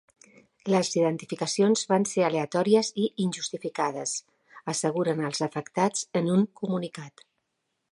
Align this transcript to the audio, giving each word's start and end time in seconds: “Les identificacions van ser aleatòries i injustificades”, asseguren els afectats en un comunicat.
“Les 0.75 0.87
identificacions 0.99 1.83
van 1.91 2.07
ser 2.11 2.23
aleatòries 2.29 2.89
i 3.03 3.05
injustificades”, 3.27 4.15
asseguren 4.75 5.23
els 5.31 5.45
afectats 5.51 6.11
en 6.23 6.35
un 6.39 6.45
comunicat. 6.63 7.27